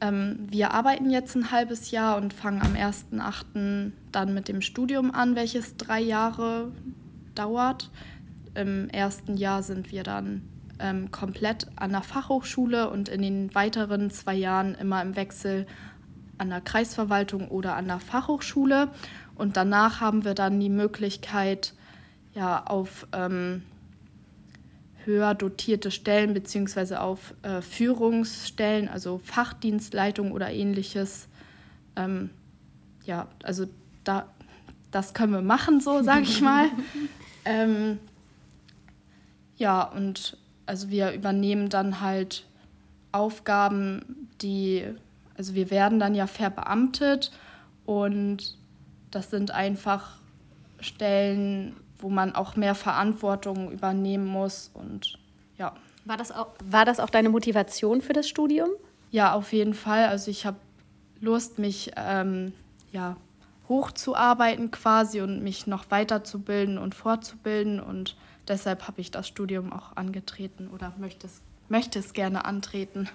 ähm, 0.00 0.46
wir 0.48 0.72
arbeiten 0.72 1.10
jetzt 1.10 1.34
ein 1.34 1.50
halbes 1.50 1.90
Jahr 1.90 2.16
und 2.16 2.34
fangen 2.34 2.60
am 2.60 2.74
1.8. 2.74 3.92
dann 4.12 4.34
mit 4.34 4.48
dem 4.48 4.60
Studium 4.62 5.12
an, 5.12 5.36
welches 5.36 5.76
drei 5.76 6.00
Jahre 6.00 6.72
dauert. 7.34 7.90
Im 8.54 8.90
ersten 8.90 9.36
Jahr 9.36 9.62
sind 9.62 9.92
wir 9.92 10.02
dann 10.02 10.42
ähm, 10.78 11.10
komplett 11.10 11.66
an 11.76 11.90
der 11.90 12.02
Fachhochschule 12.02 12.90
und 12.90 13.08
in 13.08 13.22
den 13.22 13.54
weiteren 13.54 14.10
zwei 14.10 14.34
Jahren 14.34 14.74
immer 14.74 15.02
im 15.02 15.16
Wechsel 15.16 15.66
an 16.38 16.50
der 16.50 16.60
Kreisverwaltung 16.60 17.48
oder 17.48 17.76
an 17.76 17.86
der 17.86 18.00
Fachhochschule. 18.00 18.90
Und 19.34 19.56
danach 19.56 20.00
haben 20.00 20.24
wir 20.24 20.34
dann 20.34 20.58
die 20.60 20.68
Möglichkeit, 20.68 21.74
ja, 22.34 22.64
auf 22.64 23.06
ähm, 23.12 23.62
höher 25.04 25.34
dotierte 25.34 25.90
Stellen 25.90 26.34
bzw. 26.34 26.96
auf 26.96 27.34
äh, 27.42 27.62
Führungsstellen, 27.62 28.88
also 28.88 29.20
Fachdienstleitung 29.24 30.32
oder 30.32 30.50
ähnliches, 30.50 31.28
ähm, 31.96 32.30
ja, 33.04 33.26
also 33.42 33.66
da, 34.04 34.28
das 34.90 35.14
können 35.14 35.32
wir 35.32 35.42
machen, 35.42 35.80
so 35.80 36.02
sage 36.02 36.22
ich 36.22 36.40
mal. 36.40 36.66
ähm, 37.44 37.98
ja, 39.56 39.82
und 39.82 40.36
also 40.68 40.90
wir 40.90 41.12
übernehmen 41.12 41.70
dann 41.70 42.00
halt 42.00 42.44
Aufgaben, 43.10 44.28
die, 44.42 44.84
also 45.36 45.54
wir 45.54 45.70
werden 45.70 45.98
dann 45.98 46.14
ja 46.14 46.26
verbeamtet 46.26 47.32
und 47.86 48.58
das 49.10 49.30
sind 49.30 49.50
einfach 49.50 50.18
Stellen, 50.78 51.74
wo 51.98 52.10
man 52.10 52.34
auch 52.34 52.54
mehr 52.54 52.74
Verantwortung 52.74 53.72
übernehmen 53.72 54.26
muss 54.26 54.70
und 54.74 55.18
ja. 55.56 55.72
War 56.04 56.18
das 56.18 56.30
auch, 56.30 56.48
war 56.62 56.84
das 56.84 57.00
auch 57.00 57.10
deine 57.10 57.30
Motivation 57.30 58.02
für 58.02 58.12
das 58.12 58.28
Studium? 58.28 58.68
Ja, 59.10 59.32
auf 59.32 59.52
jeden 59.52 59.74
Fall. 59.74 60.06
Also 60.06 60.30
ich 60.30 60.44
habe 60.44 60.58
Lust, 61.20 61.58
mich 61.58 61.92
ähm, 61.96 62.52
ja, 62.92 63.16
hochzuarbeiten 63.68 64.70
quasi 64.70 65.22
und 65.22 65.42
mich 65.42 65.66
noch 65.66 65.90
weiterzubilden 65.90 66.78
und 66.78 66.94
fortzubilden 66.94 67.80
und 67.80 68.16
deshalb 68.48 68.88
habe 68.88 69.00
ich 69.00 69.10
das 69.10 69.28
Studium 69.28 69.72
auch 69.72 69.96
angetreten 69.96 70.68
oder 70.74 70.92
möchte 70.98 71.26
es, 71.26 71.40
möchte 71.68 71.98
es 71.98 72.12
gerne 72.12 72.44
antreten. 72.44 73.08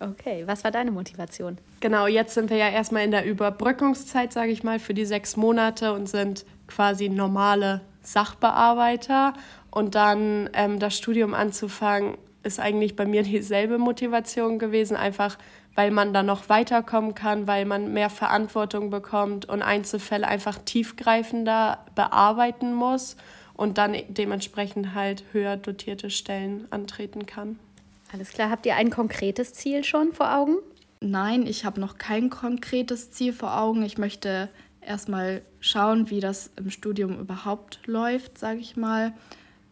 Okay, 0.00 0.44
was 0.46 0.64
war 0.64 0.70
deine 0.70 0.90
Motivation? 0.90 1.58
Genau, 1.80 2.06
jetzt 2.06 2.34
sind 2.34 2.48
wir 2.48 2.56
ja 2.56 2.70
erstmal 2.70 3.04
in 3.04 3.10
der 3.10 3.26
Überbrückungszeit, 3.26 4.32
sage 4.32 4.50
ich 4.50 4.64
mal, 4.64 4.78
für 4.78 4.94
die 4.94 5.04
sechs 5.04 5.36
Monate 5.36 5.92
und 5.92 6.08
sind 6.08 6.46
quasi 6.66 7.10
normale 7.10 7.82
Sachbearbeiter. 8.02 9.34
Und 9.70 9.94
dann 9.94 10.48
ähm, 10.54 10.78
das 10.78 10.96
Studium 10.96 11.34
anzufangen, 11.34 12.16
ist 12.42 12.58
eigentlich 12.58 12.96
bei 12.96 13.04
mir 13.04 13.22
dieselbe 13.24 13.76
Motivation 13.76 14.58
gewesen, 14.58 14.96
einfach 14.96 15.36
weil 15.74 15.90
man 15.90 16.12
dann 16.12 16.26
noch 16.26 16.48
weiterkommen 16.48 17.14
kann, 17.14 17.46
weil 17.46 17.64
man 17.64 17.92
mehr 17.92 18.10
Verantwortung 18.10 18.90
bekommt 18.90 19.48
und 19.48 19.62
Einzelfälle 19.62 20.26
einfach 20.26 20.58
tiefgreifender 20.58 21.84
bearbeiten 21.94 22.74
muss 22.74 23.16
und 23.60 23.76
dann 23.76 23.94
dementsprechend 24.08 24.94
halt 24.94 25.22
höher 25.32 25.58
dotierte 25.58 26.08
Stellen 26.08 26.66
antreten 26.70 27.26
kann. 27.26 27.58
Alles 28.10 28.30
klar. 28.30 28.48
Habt 28.48 28.64
ihr 28.64 28.74
ein 28.74 28.88
konkretes 28.88 29.52
Ziel 29.52 29.84
schon 29.84 30.14
vor 30.14 30.34
Augen? 30.34 30.56
Nein, 31.00 31.46
ich 31.46 31.66
habe 31.66 31.78
noch 31.78 31.98
kein 31.98 32.30
konkretes 32.30 33.10
Ziel 33.10 33.34
vor 33.34 33.60
Augen. 33.60 33.82
Ich 33.82 33.98
möchte 33.98 34.48
erstmal 34.80 35.42
schauen, 35.60 36.08
wie 36.08 36.20
das 36.20 36.50
im 36.56 36.70
Studium 36.70 37.20
überhaupt 37.20 37.80
läuft, 37.84 38.38
sage 38.38 38.60
ich 38.60 38.78
mal. 38.78 39.12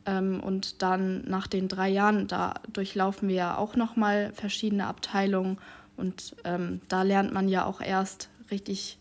Ähm, 0.04 0.40
und 0.40 0.83
dann 0.83 1.23
nach 1.23 1.47
den 1.47 1.66
drei 1.66 1.88
Jahren, 1.88 2.26
da 2.26 2.57
durchlaufen 2.71 3.30
wir 3.30 3.37
ja 3.37 3.57
auch 3.57 3.75
nochmal 3.75 4.33
verschiedene 4.35 4.87
Abteilungen. 4.87 5.57
Und 5.97 6.37
ähm, 6.45 6.83
da 6.88 7.04
lernt 7.04 7.33
man 7.33 7.49
ja 7.49 7.64
auch 7.64 7.80
erst 7.80 8.28
richtig 8.50 8.99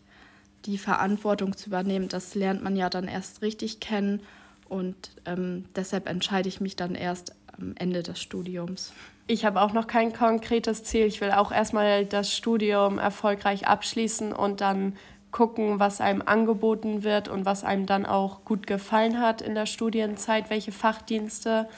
die 0.64 0.78
Verantwortung 0.78 1.54
zu 1.58 1.68
übernehmen. 1.68 2.08
Das 2.08 2.34
lernt 2.34 2.62
man 2.64 2.74
ja 2.74 2.88
dann 2.88 3.06
erst 3.06 3.42
richtig 3.42 3.80
kennen. 3.80 4.22
Und 4.68 5.10
ähm, 5.24 5.64
deshalb 5.76 6.08
entscheide 6.08 6.48
ich 6.48 6.60
mich 6.60 6.76
dann 6.76 6.94
erst 6.94 7.34
am 7.58 7.74
Ende 7.76 8.02
des 8.02 8.20
Studiums. 8.20 8.92
Ich 9.26 9.44
habe 9.44 9.60
auch 9.60 9.72
noch 9.72 9.86
kein 9.86 10.12
konkretes 10.12 10.84
Ziel. 10.84 11.06
Ich 11.06 11.20
will 11.20 11.32
auch 11.32 11.52
erstmal 11.52 12.06
das 12.06 12.34
Studium 12.34 12.98
erfolgreich 12.98 13.66
abschließen 13.66 14.32
und 14.32 14.60
dann 14.60 14.96
gucken, 15.30 15.78
was 15.78 16.00
einem 16.00 16.22
angeboten 16.24 17.04
wird 17.04 17.28
und 17.28 17.44
was 17.44 17.64
einem 17.64 17.86
dann 17.86 18.06
auch 18.06 18.44
gut 18.44 18.66
gefallen 18.66 19.20
hat 19.20 19.42
in 19.42 19.54
der 19.54 19.66
Studienzeit, 19.66 20.48
welche 20.48 20.72
Fachdienste 20.72 21.68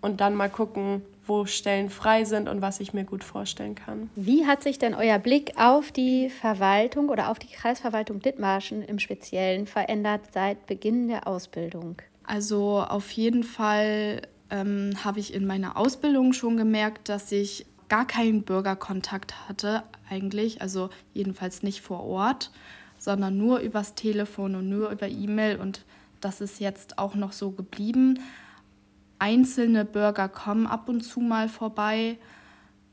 und 0.00 0.20
dann 0.20 0.34
mal 0.34 0.48
gucken, 0.48 1.02
wo 1.26 1.46
Stellen 1.46 1.90
frei 1.90 2.24
sind 2.24 2.48
und 2.48 2.60
was 2.60 2.80
ich 2.80 2.92
mir 2.92 3.04
gut 3.04 3.24
vorstellen 3.24 3.74
kann. 3.74 4.10
Wie 4.14 4.46
hat 4.46 4.62
sich 4.62 4.78
denn 4.78 4.94
euer 4.94 5.18
Blick 5.18 5.52
auf 5.56 5.92
die 5.92 6.28
Verwaltung 6.28 7.08
oder 7.08 7.30
auf 7.30 7.38
die 7.38 7.48
Kreisverwaltung 7.48 8.20
Dithmarschen 8.20 8.82
im 8.82 8.98
Speziellen 8.98 9.66
verändert 9.66 10.20
seit 10.32 10.66
Beginn 10.66 11.08
der 11.08 11.26
Ausbildung? 11.26 11.96
Also 12.24 12.80
auf 12.80 13.10
jeden 13.12 13.44
Fall 13.44 14.22
ähm, 14.50 14.92
habe 15.04 15.20
ich 15.20 15.34
in 15.34 15.46
meiner 15.46 15.76
Ausbildung 15.76 16.32
schon 16.32 16.56
gemerkt, 16.56 17.08
dass 17.08 17.30
ich 17.32 17.66
gar 17.88 18.06
keinen 18.06 18.42
Bürgerkontakt 18.42 19.48
hatte 19.48 19.82
eigentlich, 20.08 20.62
also 20.62 20.90
jedenfalls 21.12 21.62
nicht 21.62 21.82
vor 21.82 22.02
Ort, 22.02 22.50
sondern 22.98 23.36
nur 23.36 23.58
übers 23.58 23.94
Telefon 23.94 24.54
und 24.54 24.68
nur 24.68 24.90
über 24.90 25.08
E-Mail 25.08 25.60
und 25.60 25.84
das 26.20 26.40
ist 26.40 26.60
jetzt 26.60 26.98
auch 26.98 27.14
noch 27.14 27.32
so 27.32 27.50
geblieben. 27.50 28.18
Einzelne 29.18 29.84
Bürger 29.84 30.28
kommen 30.28 30.66
ab 30.66 30.88
und 30.88 31.02
zu 31.02 31.20
mal 31.20 31.48
vorbei, 31.48 32.18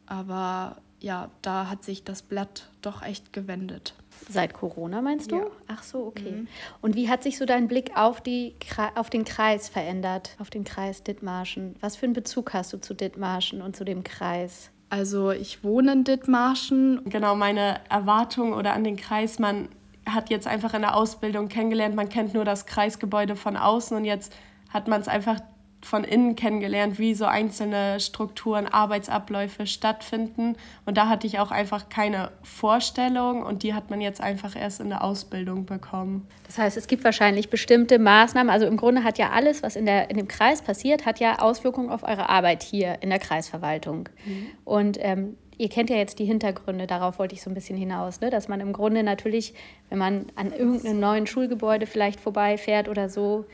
aber 0.05 0.77
ja, 1.01 1.29
da 1.41 1.69
hat 1.69 1.83
sich 1.83 2.03
das 2.03 2.21
Blatt 2.21 2.69
doch 2.81 3.01
echt 3.01 3.33
gewendet. 3.33 3.95
Seit 4.29 4.53
Corona 4.53 5.01
meinst 5.01 5.31
du? 5.31 5.37
Ja. 5.37 5.47
Ach 5.67 5.83
so, 5.83 6.05
okay. 6.05 6.31
Mhm. 6.31 6.47
Und 6.81 6.95
wie 6.95 7.09
hat 7.09 7.23
sich 7.23 7.37
so 7.37 7.45
dein 7.45 7.67
Blick 7.67 7.97
auf, 7.97 8.21
die, 8.21 8.55
auf 8.95 9.09
den 9.09 9.25
Kreis 9.25 9.67
verändert, 9.67 10.35
auf 10.39 10.49
den 10.49 10.63
Kreis 10.63 11.03
Dithmarschen? 11.03 11.75
Was 11.81 11.95
für 11.95 12.05
einen 12.05 12.13
Bezug 12.13 12.53
hast 12.53 12.71
du 12.71 12.79
zu 12.79 12.93
Dithmarschen 12.93 13.61
und 13.61 13.75
zu 13.75 13.83
dem 13.83 14.03
Kreis? 14.03 14.69
Also 14.89 15.31
ich 15.31 15.63
wohne 15.63 15.93
in 15.93 16.03
Dithmarschen. 16.03 17.01
Genau, 17.05 17.35
meine 17.35 17.79
Erwartung 17.89 18.53
oder 18.53 18.73
an 18.73 18.83
den 18.83 18.95
Kreis, 18.95 19.39
man 19.39 19.69
hat 20.05 20.29
jetzt 20.29 20.47
einfach 20.47 20.73
in 20.73 20.81
der 20.81 20.95
Ausbildung 20.95 21.47
kennengelernt, 21.47 21.95
man 21.95 22.09
kennt 22.09 22.33
nur 22.33 22.45
das 22.45 22.65
Kreisgebäude 22.65 23.35
von 23.35 23.57
außen 23.57 23.95
und 23.97 24.05
jetzt 24.05 24.33
hat 24.69 24.87
man 24.87 25.01
es 25.01 25.07
einfach 25.07 25.39
von 25.81 26.03
innen 26.03 26.35
kennengelernt, 26.35 26.99
wie 26.99 27.13
so 27.13 27.25
einzelne 27.25 27.99
Strukturen, 27.99 28.67
Arbeitsabläufe 28.67 29.65
stattfinden. 29.65 30.55
Und 30.85 30.97
da 30.97 31.07
hatte 31.07 31.25
ich 31.25 31.39
auch 31.39 31.51
einfach 31.51 31.89
keine 31.89 32.31
Vorstellung 32.43 33.43
und 33.43 33.63
die 33.63 33.73
hat 33.73 33.89
man 33.89 33.99
jetzt 33.99 34.21
einfach 34.21 34.55
erst 34.55 34.79
in 34.79 34.89
der 34.89 35.03
Ausbildung 35.03 35.65
bekommen. 35.65 36.27
Das 36.45 36.57
heißt, 36.57 36.77
es 36.77 36.87
gibt 36.87 37.03
wahrscheinlich 37.03 37.49
bestimmte 37.49 37.97
Maßnahmen. 37.97 38.51
Also 38.51 38.67
im 38.67 38.77
Grunde 38.77 39.03
hat 39.03 39.17
ja 39.17 39.31
alles, 39.31 39.63
was 39.63 39.75
in, 39.75 39.85
der, 39.85 40.09
in 40.09 40.17
dem 40.17 40.27
Kreis 40.27 40.61
passiert, 40.61 41.05
hat 41.05 41.19
ja 41.19 41.39
Auswirkungen 41.39 41.89
auf 41.89 42.03
eure 42.03 42.29
Arbeit 42.29 42.63
hier 42.63 43.01
in 43.01 43.09
der 43.09 43.19
Kreisverwaltung. 43.19 44.09
Mhm. 44.25 44.47
Und 44.63 44.97
ähm, 45.01 45.35
ihr 45.57 45.69
kennt 45.69 45.89
ja 45.89 45.95
jetzt 45.95 46.17
die 46.19 46.25
Hintergründe, 46.25 46.87
darauf 46.87 47.19
wollte 47.19 47.35
ich 47.35 47.41
so 47.41 47.49
ein 47.49 47.53
bisschen 47.53 47.77
hinaus, 47.77 48.19
ne? 48.19 48.29
dass 48.31 48.47
man 48.47 48.59
im 48.61 48.73
Grunde 48.73 49.03
natürlich, 49.03 49.53
wenn 49.89 49.99
man 49.99 50.25
an 50.35 50.51
irgendeinem 50.51 50.99
neuen 50.99 51.27
Schulgebäude 51.27 51.85
vielleicht 51.85 52.19
vorbeifährt 52.19 52.89
oder 52.89 53.09
so, 53.09 53.45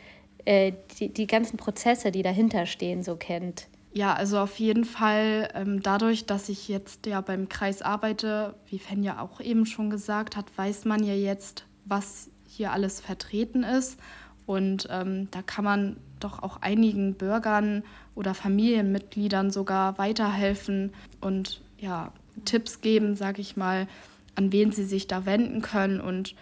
äh, 0.47 0.71
die, 0.97 1.09
die 1.09 1.27
ganzen 1.27 1.57
Prozesse, 1.57 2.09
die 2.09 2.23
dahinter 2.23 2.65
stehen, 2.65 3.03
so 3.03 3.17
kennt. 3.17 3.67
Ja, 3.93 4.13
also 4.13 4.39
auf 4.39 4.59
jeden 4.59 4.85
Fall 4.85 5.49
ähm, 5.55 5.83
dadurch, 5.83 6.25
dass 6.25 6.47
ich 6.47 6.69
jetzt 6.69 7.05
ja 7.05 7.19
beim 7.19 7.49
Kreis 7.49 7.81
arbeite, 7.81 8.55
wie 8.69 8.79
Fen 8.79 9.03
ja 9.03 9.19
auch 9.19 9.41
eben 9.41 9.65
schon 9.65 9.89
gesagt 9.89 10.37
hat, 10.37 10.45
weiß 10.55 10.85
man 10.85 11.03
ja 11.03 11.15
jetzt, 11.15 11.65
was 11.83 12.29
hier 12.47 12.71
alles 12.71 13.01
vertreten 13.01 13.63
ist. 13.63 13.99
Und 14.45 14.87
ähm, 14.89 15.27
da 15.31 15.41
kann 15.41 15.65
man 15.65 15.97
doch 16.21 16.41
auch 16.41 16.61
einigen 16.61 17.15
Bürgern 17.15 17.83
oder 18.15 18.33
Familienmitgliedern 18.33 19.51
sogar 19.51 19.97
weiterhelfen 19.97 20.93
und 21.19 21.61
ja, 21.77 22.13
Tipps 22.45 22.79
geben, 22.79 23.15
sage 23.15 23.41
ich 23.41 23.57
mal, 23.57 23.87
an 24.35 24.53
wen 24.53 24.71
sie 24.71 24.85
sich 24.85 25.07
da 25.07 25.25
wenden 25.25 25.61
können 25.61 25.99
und 25.99 26.35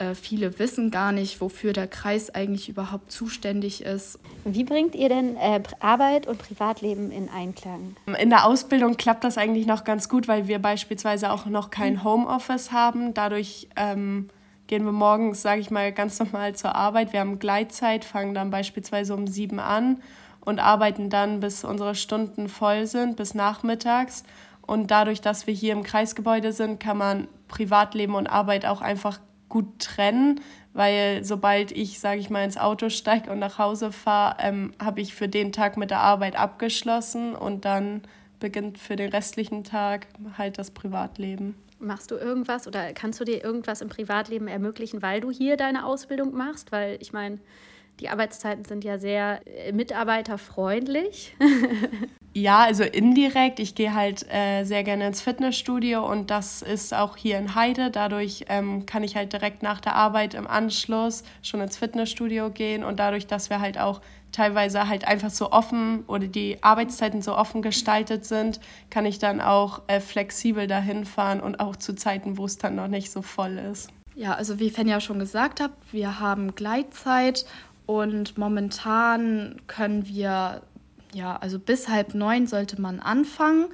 äh, 0.00 0.14
viele 0.14 0.58
wissen 0.58 0.90
gar 0.90 1.12
nicht, 1.12 1.40
wofür 1.40 1.74
der 1.74 1.86
Kreis 1.86 2.30
eigentlich 2.30 2.70
überhaupt 2.70 3.12
zuständig 3.12 3.82
ist. 3.82 4.18
Wie 4.44 4.64
bringt 4.64 4.94
ihr 4.94 5.10
denn 5.10 5.36
äh, 5.36 5.62
Arbeit 5.78 6.26
und 6.26 6.38
Privatleben 6.38 7.10
in 7.10 7.28
Einklang? 7.28 7.96
In 8.18 8.30
der 8.30 8.46
Ausbildung 8.46 8.96
klappt 8.96 9.24
das 9.24 9.36
eigentlich 9.36 9.66
noch 9.66 9.84
ganz 9.84 10.08
gut, 10.08 10.26
weil 10.26 10.48
wir 10.48 10.58
beispielsweise 10.58 11.30
auch 11.30 11.44
noch 11.44 11.70
kein 11.70 11.94
mhm. 11.94 12.04
Homeoffice 12.04 12.72
haben. 12.72 13.12
Dadurch 13.12 13.68
ähm, 13.76 14.28
gehen 14.68 14.86
wir 14.86 14.92
morgens, 14.92 15.42
sage 15.42 15.60
ich 15.60 15.70
mal, 15.70 15.92
ganz 15.92 16.18
normal 16.18 16.54
zur 16.54 16.74
Arbeit. 16.74 17.12
Wir 17.12 17.20
haben 17.20 17.38
Gleitzeit, 17.38 18.06
fangen 18.06 18.32
dann 18.32 18.50
beispielsweise 18.50 19.12
um 19.14 19.26
sieben 19.26 19.60
an 19.60 20.00
und 20.40 20.60
arbeiten 20.60 21.10
dann, 21.10 21.40
bis 21.40 21.62
unsere 21.62 21.94
Stunden 21.94 22.48
voll 22.48 22.86
sind, 22.86 23.16
bis 23.16 23.34
nachmittags. 23.34 24.24
Und 24.62 24.90
dadurch, 24.90 25.20
dass 25.20 25.46
wir 25.46 25.52
hier 25.52 25.74
im 25.74 25.82
Kreisgebäude 25.82 26.54
sind, 26.54 26.80
kann 26.80 26.96
man 26.96 27.28
Privatleben 27.48 28.14
und 28.14 28.28
Arbeit 28.28 28.64
auch 28.64 28.80
einfach 28.80 29.18
gut 29.50 29.78
trennen, 29.78 30.40
weil 30.72 31.22
sobald 31.24 31.72
ich, 31.72 32.00
sage 32.00 32.20
ich 32.20 32.30
mal, 32.30 32.44
ins 32.44 32.56
Auto 32.56 32.88
steige 32.88 33.30
und 33.30 33.38
nach 33.38 33.58
Hause 33.58 33.92
fahre, 33.92 34.36
ähm, 34.40 34.72
habe 34.82 35.02
ich 35.02 35.14
für 35.14 35.28
den 35.28 35.52
Tag 35.52 35.76
mit 35.76 35.90
der 35.90 36.00
Arbeit 36.00 36.36
abgeschlossen 36.36 37.34
und 37.34 37.66
dann 37.66 38.00
beginnt 38.38 38.78
für 38.78 38.96
den 38.96 39.10
restlichen 39.10 39.64
Tag 39.64 40.06
halt 40.38 40.56
das 40.58 40.70
Privatleben. 40.70 41.54
Machst 41.78 42.10
du 42.10 42.16
irgendwas 42.16 42.66
oder 42.66 42.92
kannst 42.92 43.20
du 43.20 43.24
dir 43.24 43.44
irgendwas 43.44 43.80
im 43.82 43.88
Privatleben 43.88 44.48
ermöglichen, 44.48 45.02
weil 45.02 45.20
du 45.20 45.30
hier 45.30 45.56
deine 45.56 45.84
Ausbildung 45.84 46.34
machst? 46.34 46.72
Weil 46.72 46.98
ich 47.00 47.12
meine, 47.12 47.38
die 48.00 48.08
Arbeitszeiten 48.08 48.64
sind 48.64 48.82
ja 48.82 48.98
sehr 48.98 49.40
äh, 49.46 49.72
mitarbeiterfreundlich. 49.72 51.36
ja, 52.34 52.60
also 52.60 52.82
indirekt. 52.82 53.60
Ich 53.60 53.74
gehe 53.74 53.94
halt 53.94 54.26
äh, 54.32 54.64
sehr 54.64 54.82
gerne 54.82 55.06
ins 55.06 55.20
Fitnessstudio 55.20 56.04
und 56.04 56.30
das 56.30 56.62
ist 56.62 56.94
auch 56.94 57.16
hier 57.16 57.38
in 57.38 57.54
Heide. 57.54 57.90
Dadurch 57.90 58.46
ähm, 58.48 58.86
kann 58.86 59.04
ich 59.04 59.16
halt 59.16 59.32
direkt 59.32 59.62
nach 59.62 59.80
der 59.80 59.94
Arbeit 59.94 60.34
im 60.34 60.46
Anschluss 60.46 61.22
schon 61.42 61.60
ins 61.60 61.76
Fitnessstudio 61.76 62.50
gehen 62.50 62.84
und 62.84 62.98
dadurch, 62.98 63.26
dass 63.26 63.50
wir 63.50 63.60
halt 63.60 63.78
auch 63.78 64.00
teilweise 64.32 64.88
halt 64.88 65.06
einfach 65.06 65.30
so 65.30 65.50
offen 65.50 66.04
oder 66.06 66.26
die 66.26 66.62
Arbeitszeiten 66.62 67.20
so 67.20 67.36
offen 67.36 67.62
gestaltet 67.62 68.24
sind, 68.24 68.60
kann 68.88 69.04
ich 69.04 69.18
dann 69.18 69.40
auch 69.40 69.82
äh, 69.88 70.00
flexibel 70.00 70.66
dahin 70.66 71.04
fahren 71.04 71.40
und 71.40 71.60
auch 71.60 71.76
zu 71.76 71.94
Zeiten, 71.94 72.38
wo 72.38 72.46
es 72.46 72.56
dann 72.56 72.76
noch 72.76 72.88
nicht 72.88 73.10
so 73.10 73.22
voll 73.22 73.58
ist. 73.58 73.90
Ja, 74.14 74.34
also 74.34 74.58
wie 74.58 74.70
Fenja 74.70 75.00
schon 75.00 75.18
gesagt 75.18 75.60
hat, 75.60 75.72
wir 75.92 76.20
haben 76.20 76.54
Gleitzeit 76.54 77.46
und 77.98 78.38
momentan 78.38 79.56
können 79.66 80.06
wir, 80.06 80.62
ja, 81.12 81.36
also 81.36 81.58
bis 81.58 81.88
halb 81.88 82.14
neun 82.14 82.46
sollte 82.46 82.80
man 82.80 83.00
anfangen. 83.00 83.66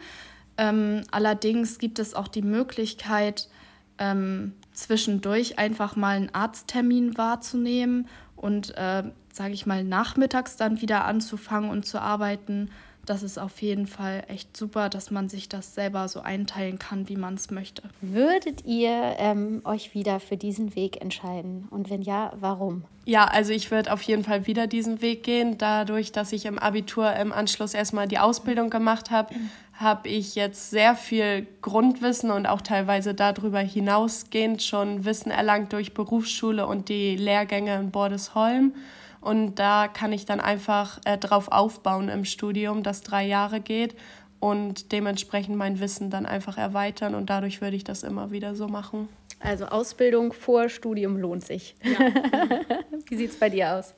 Ähm, 0.57 1.03
allerdings 1.11 1.79
gibt 1.79 1.99
es 1.99 2.15
auch 2.15 2.27
die 2.27 2.41
Möglichkeit, 2.41 3.51
ähm, 3.99 4.55
zwischendurch 4.73 5.59
einfach 5.59 5.97
mal 5.97 6.17
einen 6.17 6.35
Arzttermin 6.35 7.19
wahrzunehmen 7.19 8.09
und, 8.37 8.75
äh, 8.79 9.03
sage 9.35 9.53
ich 9.53 9.67
mal, 9.67 9.85
nachmittags 9.85 10.57
dann 10.57 10.81
wieder 10.81 11.05
anzufangen 11.05 11.69
und 11.69 11.85
zu 11.85 12.01
arbeiten 12.01 12.71
das 13.07 13.23
ist 13.23 13.39
auf 13.39 13.63
jeden 13.63 13.87
Fall 13.87 14.25
echt 14.29 14.57
super, 14.57 14.89
dass 14.89 15.11
man 15.11 15.29
sich 15.29 15.49
das 15.49 15.75
selber 15.75 16.09
so 16.09 16.21
einteilen 16.21 16.79
kann, 16.79 17.09
wie 17.09 17.17
man 17.17 17.35
es 17.35 17.51
möchte. 17.51 17.83
Würdet 18.01 18.65
ihr 18.67 19.15
ähm, 19.19 19.63
euch 19.65 19.95
wieder 19.95 20.21
für 20.21 20.37
diesen 20.37 20.75
Weg 20.77 21.01
entscheiden? 21.01 21.69
Und 21.71 21.89
wenn 21.89 22.03
ja, 22.03 22.33
warum? 22.39 22.85
Ja, 23.05 23.27
also 23.27 23.53
ich 23.53 23.71
würde 23.71 23.93
auf 23.93 24.03
jeden 24.03 24.25
Fall 24.25 24.47
wieder 24.49 24.67
diesen 24.67 25.01
Weg 25.01 25.23
gehen. 25.23 25.59
Dadurch, 25.59 26.11
dass 26.11 26.33
ich 26.33 26.45
im 26.45 26.59
Abitur 26.59 27.15
im 27.15 27.33
Anschluss 27.33 27.73
erstmal 27.73 28.09
die 28.09 28.19
Ausbildung 28.19 28.69
gemacht 28.69 29.13
habe, 29.13 29.33
habe 29.75 30.09
ich 30.09 30.35
jetzt 30.35 30.71
sehr 30.71 30.97
viel 30.97 31.47
Grundwissen 31.63 32.31
und 32.31 32.47
auch 32.47 32.63
teilweise 32.63 33.15
darüber 33.15 33.61
hinausgehend 33.61 34.63
schon 34.63 35.05
Wissen 35.05 35.31
erlangt 35.31 35.73
durch 35.73 35.95
Berufsschule 35.95 36.67
und 36.67 36.89
die 36.89 37.17
Lehrgänge 37.17 37.77
in 37.77 37.91
Bordesholm. 37.91 38.73
Und 39.27 39.57
da 39.57 39.89
kann 39.89 40.13
ich 40.13 40.25
dann 40.25 40.39
einfach 40.39 41.01
äh, 41.05 41.19
drauf 41.19 41.49
aufbauen 41.49 42.09
im 42.09 42.25
Studium, 42.25 42.85
das 42.85 43.01
drei 43.01 43.27
Jahre 43.27 43.61
geht 43.61 43.97
und 44.39 44.93
dementsprechend 44.93 45.57
mein 45.57 45.81
Wissen 45.81 46.11
dann 46.11 46.27
einfach 46.27 46.57
erweitern. 46.57 47.17
Und 47.17 47.29
dadurch 47.29 47.61
würde 47.61 47.75
ich 47.75 47.83
das 47.83 48.05
immer 48.05 48.31
wieder 48.31 48.55
so 48.55 48.69
machen. 48.69 49.09
Also 49.41 49.67
Ausbildung 49.67 50.33
vor 50.33 50.69
Studium 50.69 51.17
lohnt 51.17 51.45
sich. 51.45 51.75
Ja. 51.83 51.99
Wie 53.09 53.17
sieht 53.17 53.31
es 53.31 53.37
bei 53.37 53.51
dir 53.51 53.73
aus? 53.73 53.95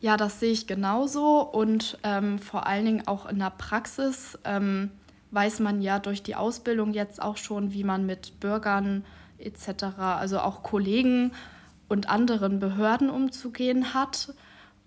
Ja, 0.00 0.16
das 0.16 0.40
sehe 0.40 0.50
ich 0.50 0.66
genauso. 0.66 1.42
Und 1.42 1.96
ähm, 2.02 2.40
vor 2.40 2.66
allen 2.66 2.84
Dingen 2.84 3.06
auch 3.06 3.26
in 3.26 3.38
der 3.38 3.52
Praxis 3.56 4.36
ähm, 4.44 4.90
weiß 5.30 5.60
man 5.60 5.80
ja 5.80 6.00
durch 6.00 6.24
die 6.24 6.34
Ausbildung 6.34 6.92
jetzt 6.92 7.22
auch 7.22 7.36
schon, 7.36 7.72
wie 7.72 7.84
man 7.84 8.04
mit 8.04 8.40
Bürgern 8.40 9.04
etc., 9.38 9.84
also 10.00 10.40
auch 10.40 10.64
Kollegen 10.64 11.30
und 11.88 12.08
anderen 12.08 12.58
Behörden 12.58 13.10
umzugehen 13.10 13.94
hat. 13.94 14.34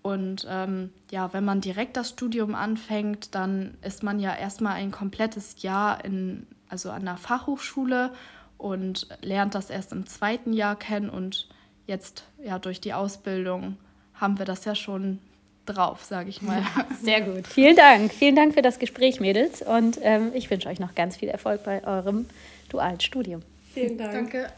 Und 0.05 0.45
ähm, 0.47 0.91
ja, 1.09 1.33
wenn 1.33 1.43
man 1.43 1.61
direkt 1.61 1.97
das 1.97 2.09
Studium 2.09 2.53
anfängt, 2.53 3.33
dann 3.33 3.73
ist 3.81 4.03
man 4.03 4.19
ja 4.19 4.35
erstmal 4.35 4.75
ein 4.75 4.91
komplettes 4.91 5.63
Jahr 5.63 6.05
in, 6.05 6.45
also 6.69 6.91
an 6.91 7.05
der 7.05 7.17
Fachhochschule 7.17 8.11
und 8.59 9.07
lernt 9.23 9.55
das 9.55 9.71
erst 9.71 9.91
im 9.93 10.05
zweiten 10.05 10.53
Jahr 10.53 10.75
kennen. 10.75 11.09
Und 11.09 11.49
jetzt 11.87 12.25
ja 12.37 12.59
durch 12.59 12.79
die 12.79 12.93
Ausbildung 12.93 13.77
haben 14.13 14.37
wir 14.37 14.45
das 14.45 14.63
ja 14.65 14.75
schon 14.75 15.17
drauf, 15.65 16.03
sage 16.03 16.29
ich 16.29 16.43
mal. 16.43 16.61
Sehr 17.01 17.21
gut. 17.21 17.47
Vielen 17.47 17.75
Dank. 17.75 18.13
Vielen 18.13 18.35
Dank 18.35 18.53
für 18.53 18.61
das 18.61 18.77
Gespräch, 18.77 19.19
Mädels. 19.19 19.63
Und 19.63 19.97
ähm, 20.03 20.29
ich 20.35 20.51
wünsche 20.51 20.69
euch 20.69 20.79
noch 20.79 20.93
ganz 20.93 21.17
viel 21.17 21.29
Erfolg 21.29 21.63
bei 21.63 21.83
eurem 21.83 22.27
dualen 22.69 22.99
Studium. 22.99 23.41
Vielen 23.73 23.97
Dank. 23.97 24.11
Danke. 24.11 24.49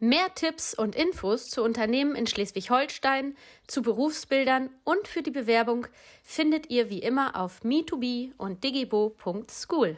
Mehr 0.00 0.32
Tipps 0.34 0.74
und 0.74 0.94
Infos 0.94 1.50
zu 1.50 1.64
Unternehmen 1.64 2.14
in 2.14 2.28
Schleswig-Holstein, 2.28 3.36
zu 3.66 3.82
Berufsbildern 3.82 4.70
und 4.84 5.08
für 5.08 5.22
die 5.22 5.32
Bewerbung 5.32 5.88
findet 6.22 6.70
ihr 6.70 6.88
wie 6.88 7.00
immer 7.00 7.34
auf 7.34 7.62
me2be 7.62 8.30
und 8.36 8.62
digibo.school. 8.62 9.96